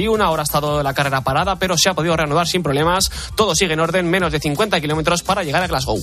[0.00, 3.10] Y una hora ha estado la carrera parada, pero se ha podido reanudar sin problemas.
[3.36, 6.00] Todo sigue en orden, menos de 50 kilómetros para llegar a Glasgow.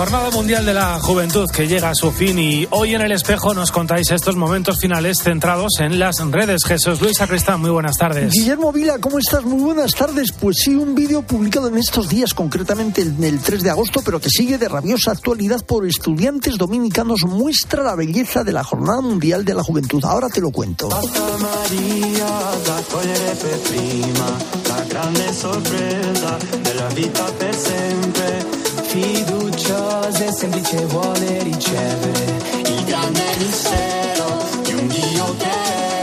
[0.00, 3.52] Jornada Mundial de la Juventud que llega a su fin y hoy en el espejo
[3.52, 6.62] nos contáis estos momentos finales centrados en las redes.
[6.66, 8.32] Jesús Luis Sacristán, muy buenas tardes.
[8.32, 9.44] Guillermo Vila, ¿cómo estás?
[9.44, 10.32] Muy buenas tardes.
[10.32, 14.18] Pues sí, un vídeo publicado en estos días, concretamente en el 3 de agosto, pero
[14.18, 19.44] que sigue de rabiosa actualidad por estudiantes dominicanos, muestra la belleza de la Jornada Mundial
[19.44, 20.02] de la Juventud.
[20.06, 20.88] Ahora te lo cuento.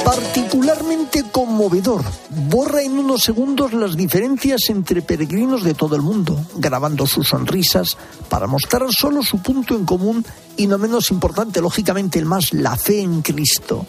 [0.06, 2.04] Particularmente conmovedor.
[2.30, 7.98] Borra en unos segundos las diferencias entre peregrinos de todo el mundo, grabando sus sonrisas
[8.30, 12.76] para mostrar solo su punto en común y no menos importante, lógicamente el más, la
[12.76, 13.86] fe en Cristo.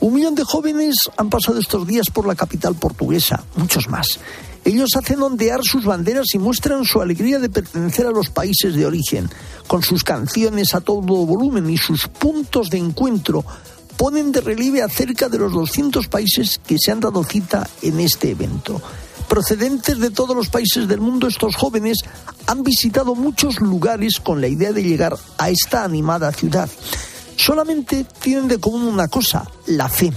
[0.00, 4.18] Un millón de jóvenes han pasado estos días por la capital portuguesa, muchos más.
[4.64, 8.86] Ellos hacen ondear sus banderas y muestran su alegría de pertenecer a los países de
[8.86, 9.30] origen.
[9.66, 13.44] Con sus canciones a todo volumen y sus puntos de encuentro,
[13.96, 18.30] ponen de relieve acerca de los 200 países que se han dado cita en este
[18.30, 18.80] evento.
[19.28, 21.98] Procedentes de todos los países del mundo, estos jóvenes
[22.46, 26.68] han visitado muchos lugares con la idea de llegar a esta animada ciudad.
[27.36, 30.12] Solamente tienen de común una cosa, la fe.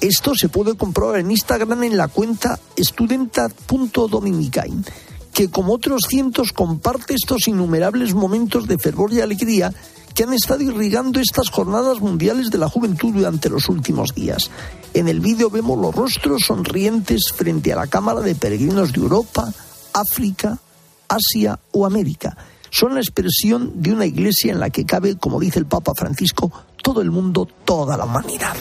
[0.00, 4.84] Esto se puede comprobar en Instagram en la cuenta studenta.dominicain,
[5.32, 9.74] que como otros cientos comparte estos innumerables momentos de fervor y alegría
[10.14, 14.52] que han estado irrigando estas jornadas mundiales de la juventud durante los últimos días.
[14.94, 19.52] En el vídeo vemos los rostros sonrientes frente a la cámara de peregrinos de Europa,
[19.92, 20.60] África,
[21.08, 22.36] Asia o América.
[22.70, 26.52] Son la expresión de una iglesia en la que cabe, como dice el Papa Francisco,
[26.82, 28.54] todo el mundo, toda la humanidad.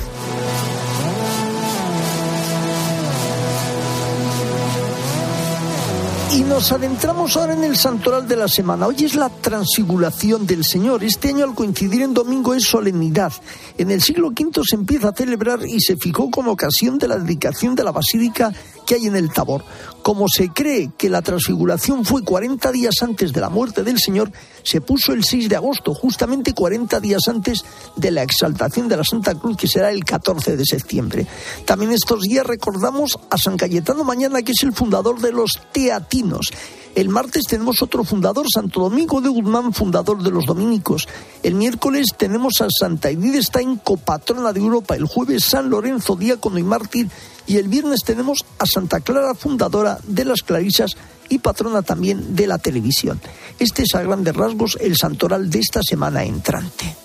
[6.33, 8.85] Y nos adentramos ahora en el santoral de la semana.
[8.85, 11.03] Hoy es la transfiguración del Señor.
[11.03, 13.31] Este año al coincidir en domingo es solemnidad.
[13.77, 17.17] En el siglo V se empieza a celebrar y se fijó como ocasión de la
[17.17, 18.53] dedicación de la basílica
[18.87, 19.63] que hay en el Tabor.
[20.01, 24.31] Como se cree que la transfiguración fue 40 días antes de la muerte del Señor,
[24.63, 27.65] se puso el 6 de agosto, justamente 40 días antes
[27.97, 31.27] de la exaltación de la Santa Cruz, que será el 14 de septiembre.
[31.65, 36.51] También estos días recordamos a San Cayetano Mañana, que es el fundador de los teatinos.
[36.97, 41.07] El martes tenemos otro fundador, Santo Domingo de Guzmán, fundador de los dominicos.
[41.43, 44.95] El miércoles tenemos a Santa Edith Stein, copatrona de Europa.
[44.95, 47.07] El jueves San Lorenzo, diácono y mártir.
[47.45, 50.91] Y el viernes tenemos a Santa Clara, fundadora de las Clarisas
[51.29, 53.19] y patrona también de la televisión.
[53.57, 56.95] Este es a grandes rasgos el santoral de esta semana entrante.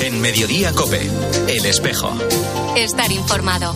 [0.00, 1.08] En Mediodía Cope,
[1.46, 2.10] El Espejo.
[2.76, 3.72] Estar informado.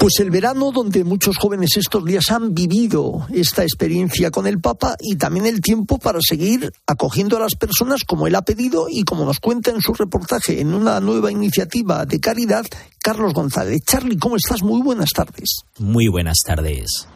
[0.00, 4.96] Pues el verano donde muchos jóvenes estos días han vivido esta experiencia con el Papa
[4.98, 9.02] y también el tiempo para seguir acogiendo a las personas como él ha pedido y
[9.04, 12.64] como nos cuenta en su reportaje en una nueva iniciativa de caridad,
[13.02, 13.82] Carlos González.
[13.84, 14.62] Charlie, ¿cómo estás?
[14.62, 15.64] Muy buenas tardes.
[15.78, 17.06] Muy buenas tardes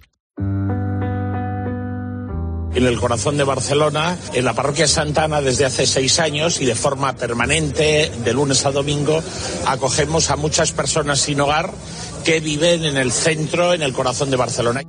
[2.75, 6.75] en el corazón de Barcelona, en la parroquia Santana desde hace seis años y de
[6.75, 9.23] forma permanente, de lunes a domingo,
[9.67, 11.71] acogemos a muchas personas sin hogar
[12.25, 14.81] que viven en el centro, en el corazón de Barcelona.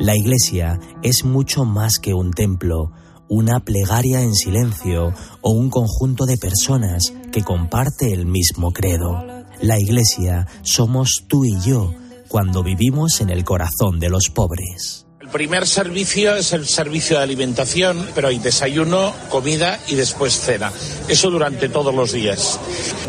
[0.00, 2.90] La iglesia es mucho más que un templo,
[3.28, 9.24] una plegaria en silencio o un conjunto de personas que comparte el mismo credo.
[9.62, 11.92] La iglesia somos tú y yo
[12.34, 15.03] cuando vivimos en el corazón de los pobres.
[15.34, 20.72] Primer servicio es el servicio de alimentación, pero hay desayuno, comida y después cena.
[21.08, 22.60] Eso durante todos los días.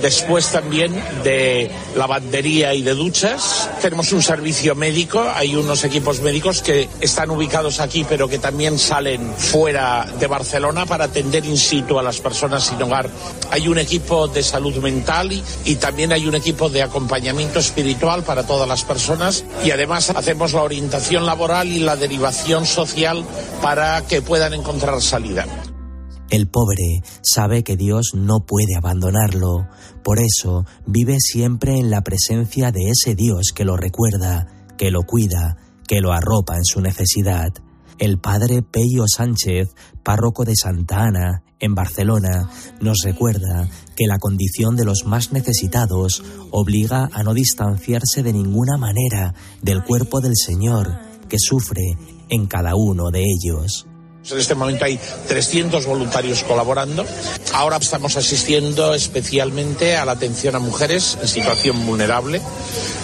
[0.01, 0.91] Después también
[1.23, 3.69] de lavandería y de duchas.
[3.79, 8.79] Tenemos un servicio médico, hay unos equipos médicos que están ubicados aquí, pero que también
[8.79, 13.07] salen fuera de Barcelona para atender in situ a las personas sin hogar.
[13.51, 18.23] Hay un equipo de salud mental y, y también hay un equipo de acompañamiento espiritual
[18.23, 19.45] para todas las personas.
[19.63, 22.14] Y además hacemos la orientación laboral y la derivación
[22.65, 23.25] social
[23.61, 25.45] para que puedan encontrar salida.
[26.29, 29.67] El pobre sabe que Dios no puede abandonarlo,
[30.03, 34.47] por eso vive siempre en la presencia de ese Dios que lo recuerda,
[34.77, 35.57] que lo cuida,
[35.87, 37.53] que lo arropa en su necesidad.
[37.99, 42.49] El padre Peyo Sánchez, párroco de Santa Ana, en Barcelona,
[42.81, 48.77] nos recuerda que la condición de los más necesitados obliga a no distanciarse de ninguna
[48.77, 51.97] manera del cuerpo del Señor, que sufre
[52.29, 53.87] en cada uno de ellos.
[54.31, 57.05] En este momento hay 300 voluntarios colaborando.
[57.53, 62.41] Ahora estamos asistiendo especialmente a la atención a mujeres en situación vulnerable.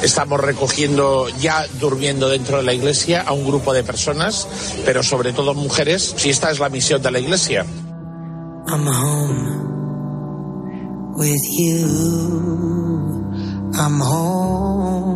[0.01, 4.47] Estamos recogiendo, ya durmiendo dentro de la iglesia, a un grupo de personas,
[4.83, 7.67] pero sobre todo mujeres, si esta es la misión de la iglesia.
[8.67, 9.61] I'm home
[11.17, 11.87] with you.
[13.75, 15.11] I'm home.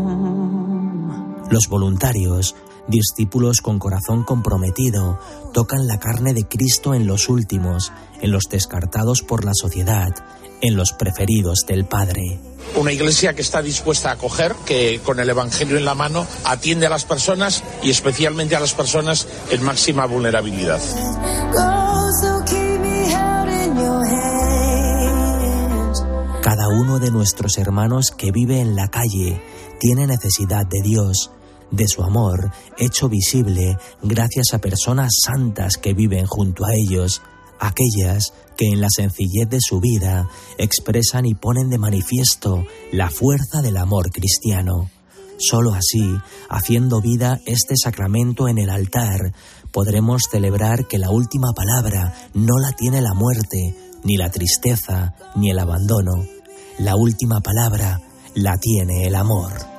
[1.50, 2.56] Los voluntarios
[2.88, 5.20] discípulos con corazón comprometido,
[5.54, 7.92] tocan la carne de Cristo en los últimos,
[8.22, 10.10] en los descartados por la sociedad,
[10.62, 12.40] en los preferidos del Padre.
[12.76, 16.88] Una iglesia que está dispuesta a acoger, que con el Evangelio en la mano atiende
[16.88, 20.82] a las personas y especialmente a las personas en máxima vulnerabilidad.
[26.42, 29.42] Cada uno de nuestros hermanos que vive en la calle
[29.80, 31.32] tiene necesidad de Dios
[31.72, 37.22] de su amor hecho visible gracias a personas santas que viven junto a ellos,
[37.60, 43.62] aquellas que en la sencillez de su vida expresan y ponen de manifiesto la fuerza
[43.62, 44.90] del amor cristiano.
[45.38, 46.16] Solo así,
[46.50, 49.34] haciendo vida este sacramento en el altar,
[49.72, 55.50] podremos celebrar que la última palabra no la tiene la muerte, ni la tristeza, ni
[55.50, 56.26] el abandono.
[56.78, 58.00] La última palabra
[58.34, 59.75] la tiene el amor.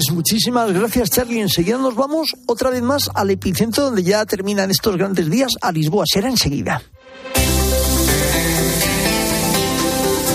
[0.00, 1.42] Pues muchísimas gracias, Charlie.
[1.42, 5.70] Enseguida nos vamos otra vez más al epicentro donde ya terminan estos grandes días, a
[5.72, 6.06] Lisboa.
[6.10, 6.80] Será enseguida.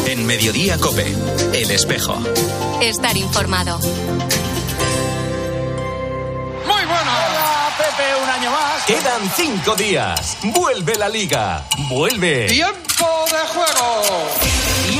[0.06, 1.12] En Mediodía Cope,
[1.52, 2.16] El Espejo.
[2.80, 3.80] Estar informado.
[3.80, 3.96] Muy
[6.86, 7.12] bueno.
[7.28, 8.86] Hola, Pepe, un año más.
[8.86, 10.38] Quedan cinco días.
[10.44, 11.66] Vuelve la liga.
[11.90, 12.46] Vuelve.
[12.46, 14.55] Tiempo de juego.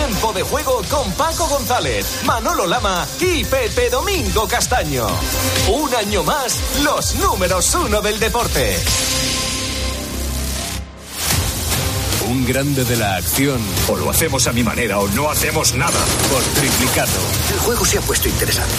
[0.06, 5.08] Tiempo de juego con Paco González, Manolo Lama y Pepe Domingo Castaño.
[5.68, 8.78] Un año más, los números uno del deporte.
[12.30, 13.60] Un grande de la acción.
[13.90, 16.00] O lo hacemos a mi manera o no hacemos nada.
[16.32, 17.20] Por triplicado.
[17.52, 18.76] El juego se ha puesto interesante.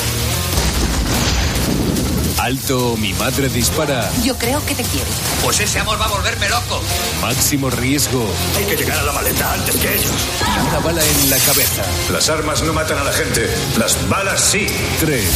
[2.47, 4.09] Alto, mi madre dispara.
[4.23, 5.11] Yo creo que te quiere.
[5.43, 6.81] Pues ese amor va a volverme loco.
[7.21, 8.25] Máximo riesgo.
[8.57, 10.13] Hay que llegar a la maleta antes que ellos.
[10.41, 11.83] Y una bala en la cabeza.
[12.13, 13.53] Las armas no matan a la gente.
[13.77, 14.65] Las balas sí.
[15.01, 15.29] Tres.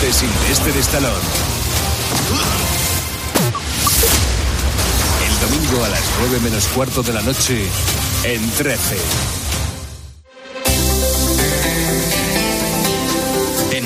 [0.00, 1.12] De Silvestre Estalón.
[5.28, 7.68] El domingo a las nueve menos cuarto de la noche
[8.24, 9.43] en 13.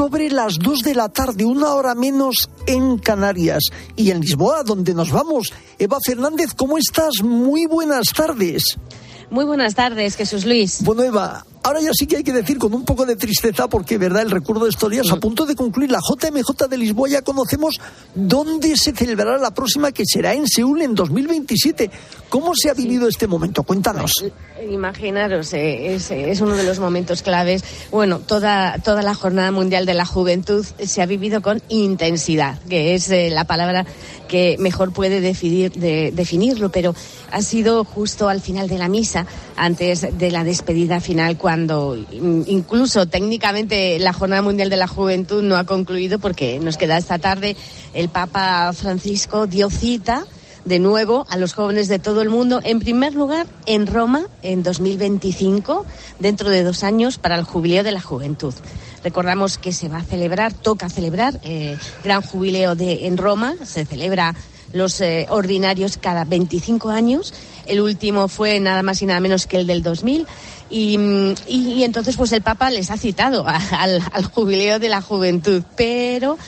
[0.00, 3.64] Sobre las dos de la tarde, una hora menos en Canarias
[3.96, 5.52] y en Lisboa, donde nos vamos.
[5.78, 7.22] Eva Fernández, ¿cómo estás?
[7.22, 8.78] Muy buenas tardes.
[9.28, 10.82] Muy buenas tardes, Jesús Luis.
[10.84, 13.98] Bueno, Eva, ahora ya sí que hay que decir con un poco de tristeza, porque
[13.98, 17.22] verdad, el recuerdo de estos días, a punto de concluir la JMJ de Lisboa, ya
[17.22, 17.80] conocemos
[18.14, 21.90] dónde se celebrará la próxima, que será en Seúl en 2027.
[22.28, 23.62] ¿Cómo se ha vivido este momento?
[23.62, 24.12] Cuéntanos.
[24.70, 27.64] Imaginaros, eh, es, es, uno de los momentos claves.
[27.90, 32.94] Bueno, toda, toda la Jornada Mundial de la Juventud se ha vivido con intensidad, que
[32.94, 33.86] es eh, la palabra
[34.30, 36.94] que mejor puede definir, de, definirlo, pero
[37.32, 43.06] ha sido justo al final de la misa, antes de la despedida final, cuando incluso
[43.06, 47.56] técnicamente la Jornada Mundial de la Juventud no ha concluido porque nos queda esta tarde
[47.92, 50.24] el Papa Francisco dio cita
[50.64, 54.62] de nuevo a los jóvenes de todo el mundo, en primer lugar en Roma en
[54.62, 55.84] 2025,
[56.20, 58.54] dentro de dos años, para el Jubileo de la Juventud.
[59.02, 63.84] Recordamos que se va a celebrar, toca celebrar, eh, gran jubileo de, en Roma, se
[63.84, 64.34] celebra
[64.72, 67.34] los eh, ordinarios cada 25 años.
[67.66, 70.26] El último fue nada más y nada menos que el del 2000.
[70.70, 70.98] Y,
[71.48, 73.44] y, y entonces, pues el Papa les ha citado
[73.78, 76.38] al, al jubileo de la juventud, pero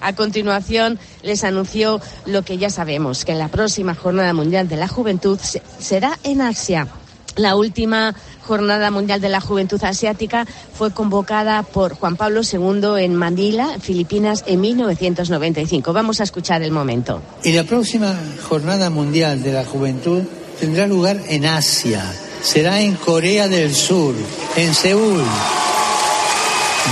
[0.00, 4.88] a continuación les anunció lo que ya sabemos, que la próxima Jornada Mundial de la
[4.88, 5.38] Juventud
[5.78, 6.88] será en Asia
[7.36, 8.14] La última
[8.46, 14.44] Jornada Mundial de la Juventud Asiática fue convocada por Juan Pablo II en Manila, Filipinas,
[14.46, 15.92] en 1995.
[15.92, 17.22] Vamos a escuchar el momento.
[17.44, 18.18] Y la próxima
[18.48, 20.22] Jornada Mundial de la Juventud
[20.58, 22.02] tendrá lugar en Asia.
[22.42, 24.14] Será en Corea del Sur,
[24.56, 25.22] en Seúl.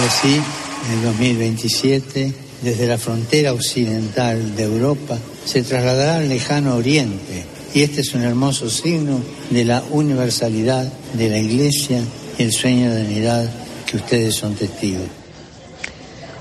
[0.00, 6.76] Y así, en el 2027, desde la frontera occidental de Europa, se trasladará al lejano
[6.76, 9.20] oriente y este es un hermoso signo
[9.50, 12.02] de la universalidad de la Iglesia
[12.38, 13.48] y el sueño de unidad
[13.86, 15.06] que ustedes son testigos.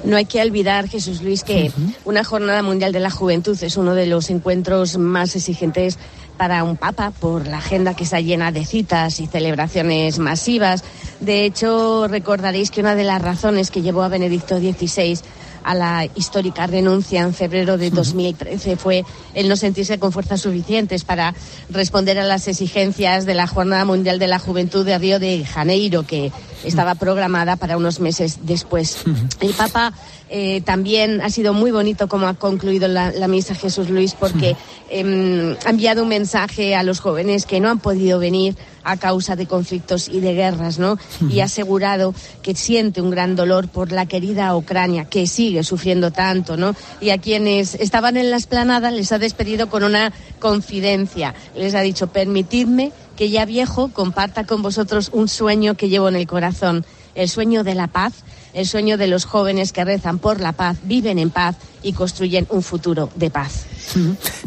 [0.04, 1.72] No hay que olvidar, Jesús Luis, que
[2.06, 5.98] una Jornada Mundial de la Juventud es uno de los encuentros más exigentes
[6.38, 10.84] para un papa por la agenda que está llena de citas y celebraciones masivas.
[11.20, 15.20] De hecho, recordaréis que una de las razones que llevó a Benedicto XVI
[15.68, 21.04] a la histórica renuncia en febrero de 2013 fue el no sentirse con fuerzas suficientes
[21.04, 21.36] para
[21.70, 26.04] responder a las exigencias de la Jornada Mundial de la Juventud de Río de Janeiro,
[26.04, 26.32] que
[26.64, 29.04] estaba programada para unos meses después.
[29.40, 29.94] El Papa
[30.30, 34.56] eh, también ha sido muy bonito como ha concluido la, la misa Jesús Luis, porque
[34.90, 39.36] em, ha enviado un mensaje a los jóvenes que no han podido venir a causa
[39.36, 40.98] de conflictos y de guerras, ¿no?
[41.30, 46.12] Y ha asegurado que siente un gran dolor por la querida Ucrania, que sigue sufriendo
[46.12, 46.74] tanto, ¿no?
[47.02, 51.36] Y a quienes estaban en la esplanada les ha despedido con una confidencia.
[51.54, 56.16] Les ha dicho, permitidme que ya viejo comparta con vosotros un sueño que llevo en
[56.16, 58.14] el corazón, el sueño de la paz,
[58.54, 62.48] el sueño de los jóvenes que rezan por la paz, viven en paz y construyen
[62.50, 63.66] un futuro de paz.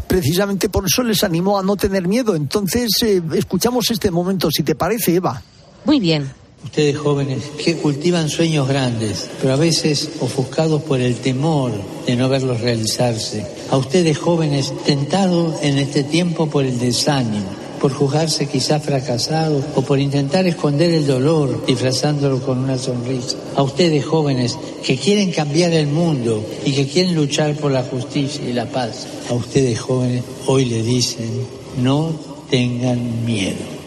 [0.06, 2.34] Precisamente por eso les animó a no tener miedo.
[2.34, 5.42] Entonces, eh, escuchamos este momento, si te parece, Eva.
[5.84, 6.30] Muy bien.
[6.62, 11.72] Ustedes jóvenes que cultivan sueños grandes, pero a veces ofuscados por el temor
[12.06, 13.46] de no verlos realizarse.
[13.70, 17.48] A ustedes jóvenes tentados en este tiempo por el desánimo,
[17.80, 23.36] por juzgarse quizás fracasados o por intentar esconder el dolor disfrazándolo con una sonrisa.
[23.56, 28.48] A ustedes jóvenes que quieren cambiar el mundo y que quieren luchar por la justicia
[28.48, 29.06] y la paz.
[29.30, 31.46] A ustedes jóvenes hoy le dicen,
[31.78, 32.12] no
[32.50, 33.80] tengan miedo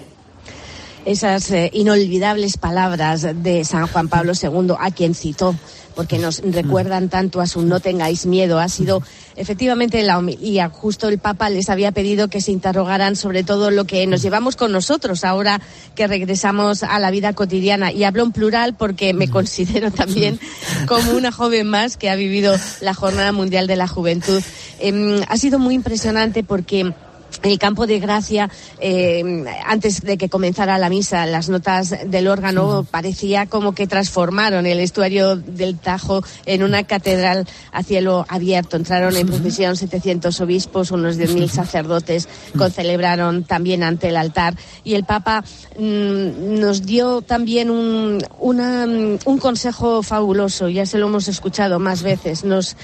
[1.05, 5.55] esas eh, inolvidables palabras de San Juan Pablo II, a quien citó,
[5.95, 8.59] porque nos recuerdan tanto a su no tengáis miedo.
[8.59, 9.03] Ha sido
[9.35, 10.69] efectivamente la homilía.
[10.69, 14.55] Justo el Papa les había pedido que se interrogaran sobre todo lo que nos llevamos
[14.55, 15.61] con nosotros ahora
[15.95, 17.91] que regresamos a la vida cotidiana.
[17.91, 20.39] Y hablo en plural porque me considero también
[20.87, 24.41] como una joven más que ha vivido la Jornada Mundial de la Juventud.
[24.79, 26.93] Em, ha sido muy impresionante porque
[27.41, 28.49] el campo de gracia,
[28.79, 34.65] eh, antes de que comenzara la misa, las notas del órgano parecía como que transformaron
[34.65, 38.77] el estuario del Tajo en una catedral a cielo abierto.
[38.77, 44.55] Entraron en procesión 700 obispos, unos 10.000 sacerdotes, concelebraron también ante el altar.
[44.83, 45.43] Y el Papa
[45.77, 52.03] mm, nos dio también un, una, un consejo fabuloso, ya se lo hemos escuchado más
[52.03, 52.43] veces.
[52.43, 52.75] Nos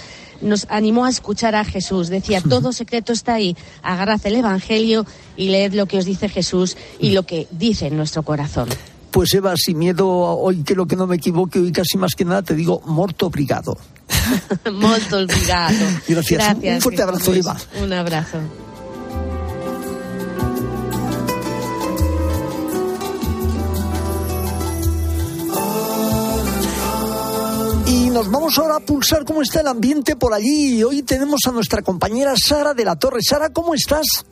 [0.41, 2.09] nos animó a escuchar a Jesús.
[2.09, 3.55] Decía, todo secreto está ahí.
[3.83, 5.05] Agarrad el Evangelio
[5.35, 8.69] y leed lo que os dice Jesús y lo que dice en nuestro corazón.
[9.11, 12.25] Pues Eva, sin miedo, hoy que lo que no me equivoque, hoy casi más que
[12.25, 13.75] nada te digo, morto obrigado.
[14.71, 15.77] Molto obrigado.
[16.07, 16.39] Gracias.
[16.39, 17.33] Gracias, Un fuerte abrazo.
[17.33, 17.57] Eva.
[17.81, 18.37] Un abrazo.
[28.19, 30.83] Nos vamos ahora a pulsar cómo está el ambiente por allí.
[30.83, 33.19] Hoy tenemos a nuestra compañera Sara de la Torre.
[33.21, 34.25] Sara, ¿cómo estás?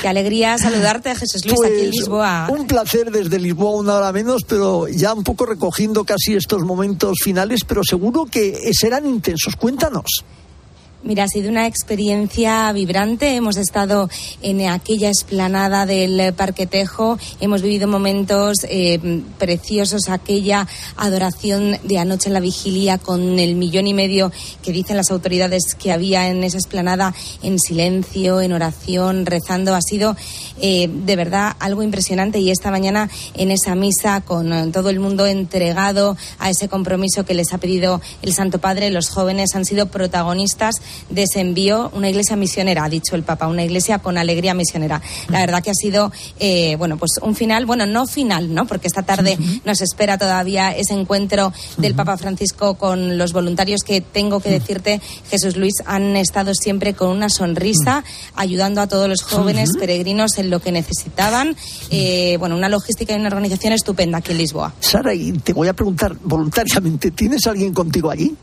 [0.00, 2.48] Qué alegría saludarte, Jesús Luis, aquí en Pues, Lisboa.
[2.48, 7.18] Un placer desde Lisboa, una hora menos, pero ya un poco recogiendo casi estos momentos
[7.22, 9.54] finales, pero seguro que serán intensos.
[9.56, 10.24] Cuéntanos.
[11.04, 13.36] Mira, ha sido una experiencia vibrante.
[13.36, 14.10] Hemos estado
[14.42, 17.20] en aquella explanada del Parque Tejo.
[17.40, 23.86] Hemos vivido momentos eh, preciosos, aquella adoración de anoche en la vigilia con el millón
[23.86, 27.14] y medio que dicen las autoridades que había en esa explanada
[27.44, 29.76] en silencio, en oración, rezando.
[29.76, 30.16] Ha sido
[30.60, 35.26] eh, de verdad algo impresionante y esta mañana en esa misa con todo el mundo
[35.26, 39.86] entregado a ese compromiso que les ha pedido el Santo Padre, los jóvenes han sido
[39.86, 40.74] protagonistas
[41.10, 45.00] de ese envío, una iglesia misionera, ha dicho el Papa, una iglesia con alegría misionera.
[45.28, 48.66] La verdad que ha sido, eh, bueno, pues un final, bueno, no final, ¿no?
[48.66, 54.00] Porque esta tarde nos espera todavía ese encuentro del Papa Francisco con los voluntarios que
[54.00, 58.04] tengo que decirte, Jesús Luis, han estado siempre con una sonrisa,
[58.34, 61.56] ayudando a todos los jóvenes peregrinos en lo que necesitaban.
[61.90, 64.74] Eh, bueno, una logística y una organización estupenda aquí en Lisboa.
[64.80, 68.34] Sara, y te voy a preguntar voluntariamente, ¿tienes alguien contigo allí?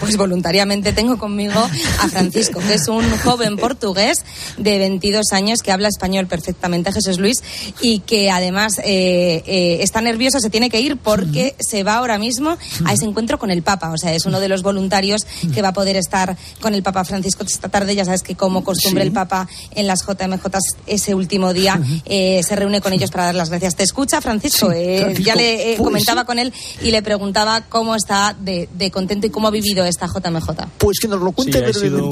[0.00, 1.60] Pues voluntariamente tengo conmigo
[2.00, 4.24] a Francisco, que es un joven portugués
[4.56, 7.42] de 22 años que habla español perfectamente, Jesús Luis,
[7.80, 12.18] y que además eh, eh, está nervioso, se tiene que ir porque se va ahora
[12.18, 13.90] mismo a ese encuentro con el Papa.
[13.90, 17.04] O sea, es uno de los voluntarios que va a poder estar con el Papa
[17.04, 17.94] Francisco esta tarde.
[17.94, 20.46] Ya sabes que como costumbre el Papa en las JMJ
[20.86, 23.76] ese último día eh, se reúne con ellos para dar las gracias.
[23.76, 24.72] ¿Te escucha, Francisco?
[25.20, 29.48] ya le pues comentaba con él y le preguntaba cómo está de, contento y cómo
[29.48, 30.48] ha vivido esta JMJ.
[30.78, 32.10] Pues que nos lo cuente ha sido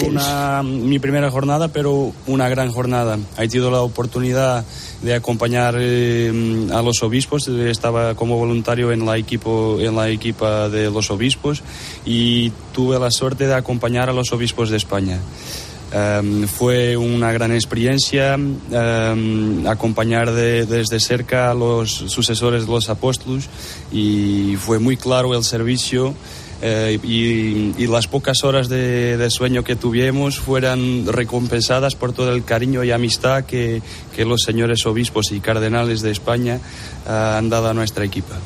[0.63, 3.19] mi primera jornada, pero una gran jornada.
[3.39, 4.65] He tenido la oportunidad
[5.03, 7.49] de acompañar eh, a los obispos.
[7.49, 11.63] Estaba como voluntario en la, equipo, en la equipa de los obispos
[12.05, 15.21] y tuve la suerte de acompañar a los obispos de España.
[15.93, 23.49] Em, fue una gran experiencia em, acompañar desde cerca a los sucesores de los apóstoles
[23.93, 26.15] y fue muy claro el servicio
[26.63, 32.83] eh, y, las pocas horas de, sueño que tuvimos fueran recompensadas por todo el cariño
[32.85, 33.83] y amistad que,
[34.19, 38.37] los señores obispos y cardenales de España eh, han dado a nuestra equipa.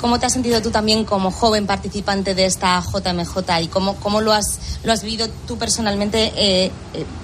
[0.00, 4.20] ¿Cómo te has sentido tú también como joven participante de esta JMJ y cómo, cómo
[4.20, 6.72] lo, has, lo has vivido tú personalmente, eh,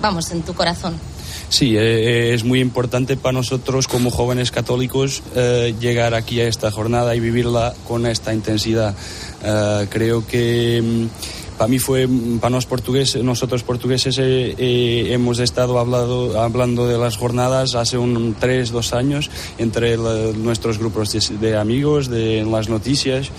[0.00, 0.94] vamos, en tu corazón?
[1.48, 5.22] Sí, es muy importante para nosotros como jóvenes católicos
[5.80, 8.94] llegar aquí a esta jornada y vivirla con esta intensidad.
[9.42, 15.38] Eh, creo que mm, para mí fue, mm, para portugueses, nosotros portugueses eh, eh, hemos
[15.38, 21.56] estado hablado, hablando de las jornadas hace un tres, dos años entre nuestros grupos de,
[21.56, 23.30] amigos, de las noticias.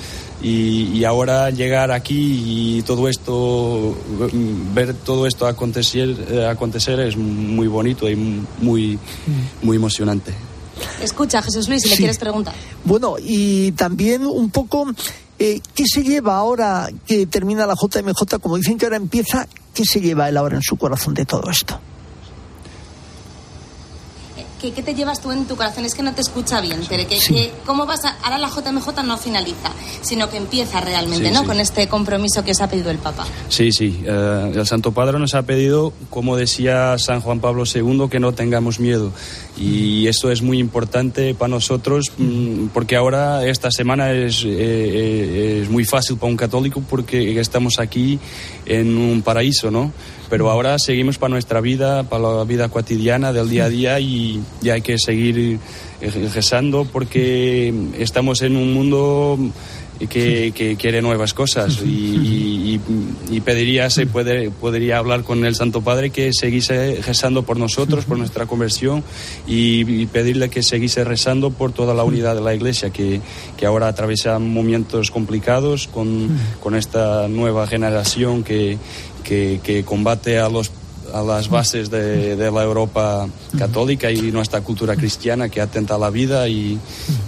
[0.41, 3.95] Y, ahora llegar aquí y todo esto,
[4.31, 8.99] mm, ver todo esto acontecer, acontecer es muy bonito y muy,
[9.61, 10.33] muy emocionante.
[11.01, 12.53] Escucha, Jesús Luis, si le quieres preguntar.
[12.85, 14.85] Bueno, y también un poco
[15.39, 18.39] eh, ¿Qué se lleva ahora que termina la JMJ?
[18.41, 21.49] Como dicen que ahora empieza, ¿qué se lleva él ahora en su corazón de todo
[21.49, 21.79] esto?
[24.59, 25.85] ¿Qué, te llevas tú en tu corazón?
[25.85, 27.05] Es que no te escucha bien, Tere.
[27.05, 27.17] Que,
[27.65, 28.17] ¿Cómo vas a...?
[28.23, 31.45] Ahora la JMJ no finaliza, sino que empieza realmente, ¿no?
[31.45, 33.25] Con este compromiso que os ha pedido el Papa.
[33.47, 34.01] Sí, sí.
[34.05, 38.33] Eh, el Santo Padre nos ha pedido, como decía San Juan Pablo II, que no
[38.33, 39.11] tengamos miedo.
[39.57, 45.61] Y esto es muy importante para nosotros mm, porque ahora esta semana es, eh, eh,
[45.63, 48.19] es muy fácil para un católico porque estamos aquí
[48.65, 49.91] en un paraíso, ¿no?
[50.29, 54.41] Pero ahora seguimos para nuestra vida, para la vida cotidiana del día a día y,
[54.69, 55.59] hay que seguir
[56.33, 59.37] rezando porque estamos en un mundo
[60.07, 61.79] que, quiere nuevas cosas.
[63.31, 68.05] Y, pediría, se puede, podría hablar con el Santo Padre que siguiese rezando por nosotros,
[68.05, 69.03] por nuestra conversión
[69.47, 73.21] y, pedirle que siguiese rezando por toda la unidad de la Iglesia que,
[73.57, 78.77] que ahora atraviesa momentos complicados con, con esta nueva generación que,
[79.23, 80.71] que, combate a los
[81.13, 86.09] a las bases de, la Europa católica y nuestra cultura cristiana que atenta a la
[86.09, 86.79] vida y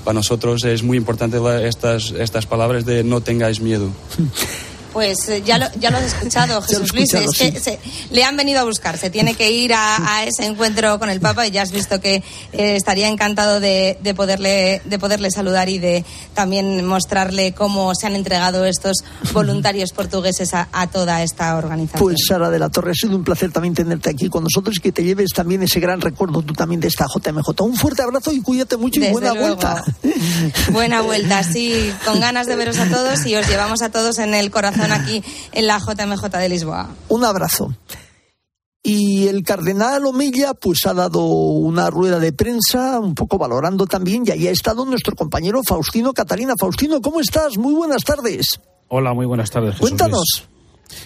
[0.04, 3.90] para nosotros es muy importante estas, estas palabras de no tengáis miedo.
[4.94, 7.14] Pues eh, ya lo, ya lo has escuchado, Jesús Luis.
[7.14, 7.80] Es que
[8.12, 8.98] le han venido a buscar.
[8.98, 12.16] Se tiene que ir a, ese encuentro con el Papa y ya has visto que
[12.16, 18.16] eh, estaría encantado de, poderle, de poderle saludar y de también mostrarle cómo se han
[18.16, 18.98] entregado estos
[19.34, 22.02] voluntarios portugueses a, toda esta organización.
[22.02, 24.82] Pues Sara de la Torre, ha sido un placer también tenerte aquí con nosotros y
[24.82, 27.62] que te lleves también ese gran recuerdo tú también de esta JMJ.
[27.62, 29.84] Un fuerte abrazo y cuídate mucho y buena vuelta.
[30.72, 34.34] Buena vuelta, sí, con ganas de veros a todos y os llevamos a todos en
[34.34, 36.90] el corazón aquí en la JMJ de Lisboa.
[37.10, 37.74] Un abrazo.
[38.84, 44.24] Y el cardenal Omilla pues ha dado una rueda de prensa un poco valorando también
[44.26, 46.56] y ahí ha estado nuestro compañero Faustino Catalina.
[46.60, 47.58] Faustino, ¿cómo estás?
[47.58, 48.60] Muy buenas tardes.
[48.88, 49.78] Hola, muy buenas tardes.
[49.78, 50.48] Cuéntanos.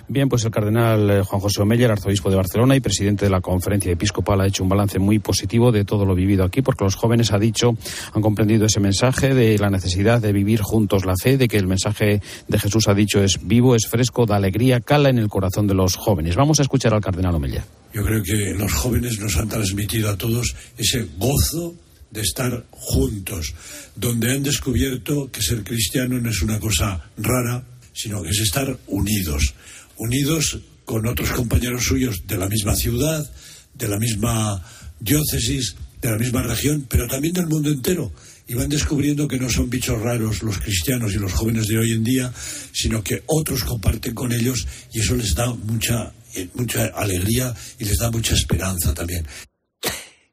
[0.07, 3.41] Bien, pues el cardenal eh, Juan José Omeyer, arzobispo de Barcelona y presidente de la
[3.41, 6.95] conferencia episcopal, ha hecho un balance muy positivo de todo lo vivido aquí, porque los
[6.95, 7.77] jóvenes, ha dicho,
[8.13, 11.67] han comprendido ese mensaje de la necesidad de vivir juntos la fe, de que el
[11.67, 15.67] mensaje de Jesús ha dicho es vivo, es fresco, da alegría, cala en el corazón
[15.67, 16.35] de los jóvenes.
[16.35, 17.63] Vamos a escuchar al cardenal Omeyer.
[17.93, 21.75] Yo creo que los jóvenes nos han transmitido a todos ese gozo
[22.11, 23.53] de estar juntos,
[23.95, 27.63] donde han descubierto que ser cristiano no es una cosa rara,
[27.95, 29.55] sino que es estar unidos
[29.97, 33.29] unidos con otros compañeros suyos de la misma ciudad,
[33.73, 34.63] de la misma
[34.99, 38.11] diócesis, de la misma región, pero también del mundo entero.
[38.47, 41.93] Y van descubriendo que no son bichos raros los cristianos y los jóvenes de hoy
[41.93, 42.31] en día,
[42.71, 47.85] sino que otros comparten con ellos y eso les da mucha, eh, mucha alegría y
[47.85, 49.25] les da mucha esperanza también.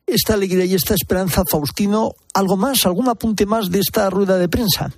[0.07, 4.49] Esta alegría y esta esperanza, Faustino, ¿algo más, algún apunte más de esta rueda de
[4.49, 4.93] prensa?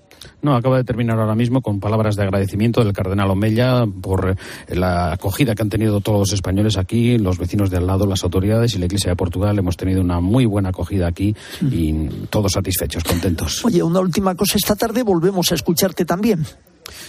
[0.44, 4.37] No, acaba de terminar ahora mismo con palabras de agradecimiento del cardenal Omeya por
[4.68, 8.04] eh, la acogida que han tenido todos los españoles aquí, los vecinos de al lado,
[8.04, 9.59] las autoridades y la Iglesia de Portugal.
[9.59, 13.64] Hemos tenido una muy buena acogida aquí y todos satisfechos, contentos.
[13.64, 14.59] Oye, una última cosa.
[14.59, 16.44] Esta tarde volvemos a escucharte también.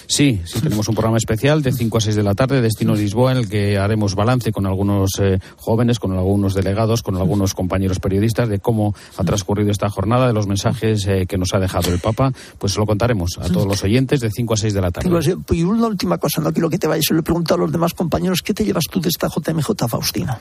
[0.07, 3.31] Sí, sí, tenemos un programa especial de 5 a 6 de la tarde, Destino Lisboa,
[3.31, 7.99] en el que haremos balance con algunos eh, jóvenes, con algunos delegados, con algunos compañeros
[7.99, 11.91] periodistas de cómo ha transcurrido esta jornada, de los mensajes eh, que nos ha dejado
[11.91, 12.31] el Papa.
[12.57, 15.09] Pues lo contaremos a todos los oyentes de 5 a 6 de la tarde.
[15.51, 18.41] Y una última cosa, no quiero que te vayas, le pregunto a los demás compañeros,
[18.41, 20.37] ¿qué te llevas tú de esta JMJ, Faustino?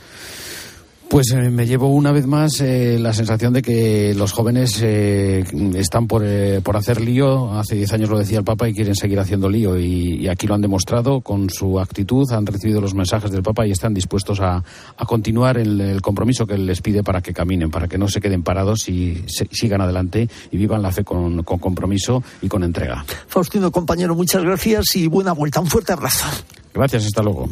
[1.15, 5.45] Pues eh, me llevo una vez más eh, la sensación de que los jóvenes eh,
[5.77, 6.25] están por,
[6.65, 7.53] por, hacer lío.
[7.53, 9.79] Hace diez años lo decía el Papa y quieren seguir haciendo lío.
[9.79, 13.71] Y, aquí lo han demostrado con su actitud, han recibido los mensajes del Papa y
[13.71, 17.71] están dispuestos a, a continuar el, el, compromiso que él les pide para que caminen,
[17.71, 21.45] para que no se queden parados y se, sigan adelante y vivan la fe con,
[21.45, 23.05] con compromiso y con entrega.
[23.29, 25.61] Faustino, compañero, muchas gracias y buena vuelta.
[25.61, 26.27] Un fuerte abrazo.
[26.75, 27.49] Gracias, hasta luego.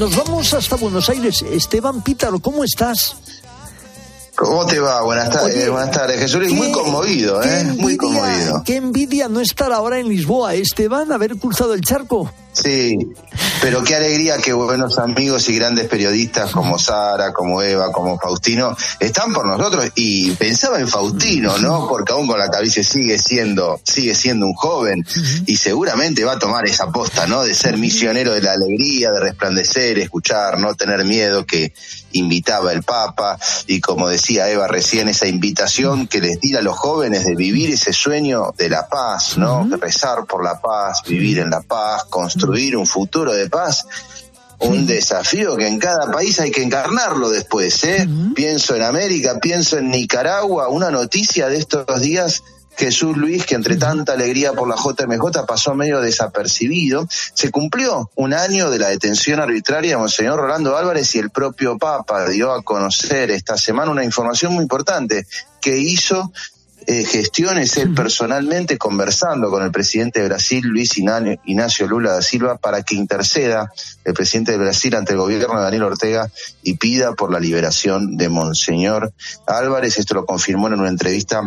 [0.00, 1.42] Nos vamos hasta Buenos Aires.
[1.42, 3.16] Esteban Pítaro, ¿cómo estás?
[4.34, 5.02] ¿Cómo te va?
[5.02, 6.18] Buenas tardes, Oye, buenas tardes.
[6.18, 7.60] Jesús, qué, muy conmovido, ¿eh?
[7.60, 8.62] Envidia, muy conmovido.
[8.64, 12.32] Qué envidia no estar ahora en Lisboa, Esteban, haber cruzado el charco.
[12.52, 12.96] Sí,
[13.60, 18.76] pero qué alegría que buenos amigos y grandes periodistas como Sara, como Eva, como Faustino
[18.98, 21.86] están por nosotros y pensaba en Faustino, ¿no?
[21.88, 25.04] Porque aún con la cabeza sigue siendo sigue siendo un joven
[25.46, 27.42] y seguramente va a tomar esa posta, ¿no?
[27.42, 31.72] De ser misionero de la alegría, de resplandecer, escuchar, no tener miedo que
[32.12, 36.76] invitaba el Papa y como decía Eva recién esa invitación que les tira a los
[36.76, 39.66] jóvenes de vivir ese sueño de la paz, ¿no?
[39.68, 43.86] De rezar por la paz, vivir en la paz, construir un futuro de paz
[44.60, 48.06] un desafío que en cada país hay que encarnarlo después, ¿eh?
[48.34, 52.42] Pienso en América, pienso en Nicaragua, una noticia de estos días
[52.76, 57.06] Jesús Luis, que entre tanta alegría por la JMJ pasó medio desapercibido.
[57.34, 61.78] Se cumplió un año de la detención arbitraria de Monseñor Rolando Álvarez y el propio
[61.78, 65.26] Papa dio a conocer esta semana una información muy importante
[65.60, 66.32] que hizo
[66.86, 72.56] eh, gestiones él personalmente conversando con el presidente de Brasil, Luis Ignacio Lula da Silva,
[72.56, 73.70] para que interceda
[74.04, 76.30] el presidente de Brasil ante el gobierno de Daniel Ortega
[76.62, 79.12] y pida por la liberación de Monseñor
[79.46, 79.98] Álvarez.
[79.98, 81.42] Esto lo confirmó en una entrevista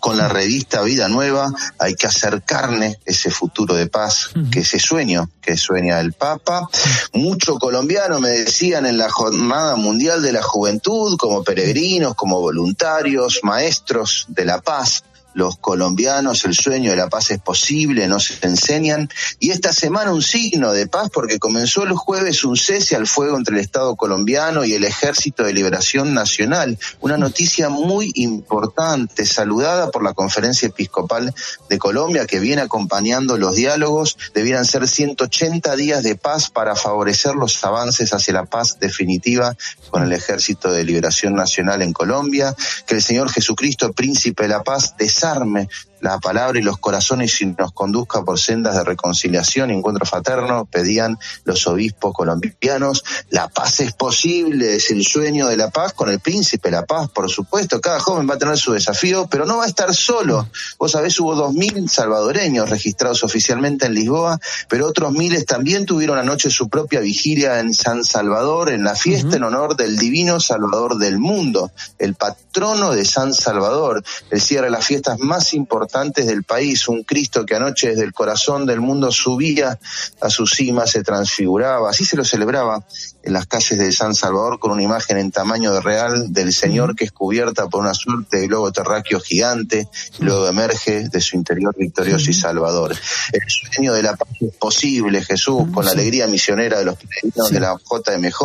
[0.00, 4.78] con la revista Vida Nueva, hay que hacer carne ese futuro de paz, que ese
[4.78, 6.68] sueño que sueña el Papa.
[7.12, 13.40] Mucho colombiano me decían en la Jornada Mundial de la Juventud, como peregrinos, como voluntarios,
[13.42, 15.04] maestros de la paz
[15.38, 19.08] los colombianos, el sueño de la paz es posible, nos enseñan.
[19.38, 23.36] Y esta semana un signo de paz porque comenzó el jueves un cese al fuego
[23.36, 26.76] entre el Estado colombiano y el Ejército de Liberación Nacional.
[27.00, 31.32] Una noticia muy importante, saludada por la Conferencia Episcopal
[31.70, 34.18] de Colombia que viene acompañando los diálogos.
[34.34, 39.56] Debieran ser 180 días de paz para favorecer los avances hacia la paz definitiva
[39.90, 42.56] con el Ejército de Liberación Nacional en Colombia.
[42.88, 44.96] Que el Señor Jesucristo, príncipe de la paz,
[45.28, 45.68] desarme
[46.00, 50.66] la palabra y los corazones y nos conduzca por sendas de reconciliación y encuentro fraterno,
[50.66, 53.04] pedían los obispos colombianos.
[53.30, 57.08] La paz es posible, es el sueño de la paz con el príncipe la paz,
[57.10, 57.80] por supuesto.
[57.80, 60.48] Cada joven va a tener su desafío, pero no va a estar solo.
[60.78, 66.18] Vos sabés, hubo dos mil salvadoreños registrados oficialmente en Lisboa, pero otros miles también tuvieron
[66.18, 70.98] anoche su propia vigilia en San Salvador, en la fiesta en honor del divino Salvador
[70.98, 74.04] del mundo, el patrono de San Salvador.
[74.30, 78.12] El cierre de las fiestas más importantes del país, un Cristo que anoche desde el
[78.12, 79.78] corazón del mundo subía
[80.20, 82.84] a su cima, se transfiguraba, así se lo celebraba
[83.22, 86.94] en las calles de San Salvador con una imagen en tamaño de real del Señor
[86.94, 91.36] que es cubierta por una suerte de globo terráqueo gigante y luego emerge de su
[91.36, 92.94] interior victorioso y salvador.
[93.32, 97.50] El sueño de la paz es posible, Jesús, con la alegría misionera de los peregrinos
[97.50, 98.38] de la JMJ,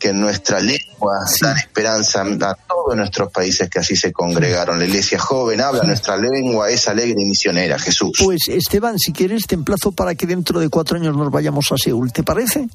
[0.00, 4.78] que en nuestra lengua dan esperanza a todos nuestros países que así se congregaron.
[4.78, 8.18] La iglesia joven habla nuestra lengua, es alegre y misionera, Jesús.
[8.24, 11.76] Pues Esteban, si quieres, te emplazo para que dentro de cuatro años nos vayamos a
[11.76, 12.66] Seúl, ¿te parece?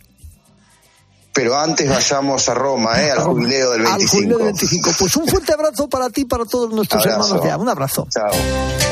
[1.33, 3.11] Pero antes vayamos a Roma, ¿eh?
[3.11, 3.91] al jubileo del 25.
[3.91, 4.91] Al jubileo del 25.
[4.99, 7.35] Pues un fuerte abrazo para ti y para todos nuestros abrazo.
[7.35, 8.07] hermanos de Un abrazo.
[8.09, 8.84] Chao.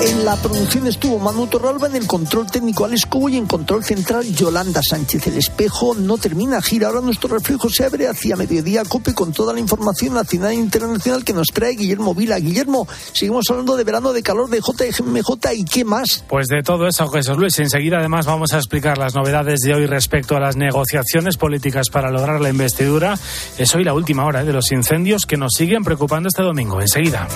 [0.00, 3.82] En la producción estuvo Manu Torralba, en el control técnico Alex Cobo y en control
[3.82, 5.26] central Yolanda Sánchez.
[5.26, 6.86] El espejo no termina, gira.
[6.86, 11.24] Ahora nuestro reflejo se abre hacia mediodía cope con toda la información nacional e internacional
[11.24, 12.38] que nos trae Guillermo Vila.
[12.38, 16.24] Guillermo, seguimos hablando de verano, de calor, de JMJ y qué más.
[16.28, 17.58] Pues de todo eso, Jesús Luis.
[17.58, 22.12] Enseguida además vamos a explicar las novedades de hoy respecto a las negociaciones políticas para
[22.12, 23.18] lograr la investidura.
[23.58, 24.44] Es hoy la última hora ¿eh?
[24.44, 26.80] de los incendios que nos siguen preocupando este domingo.
[26.80, 27.26] Enseguida.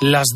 [0.00, 0.28] Las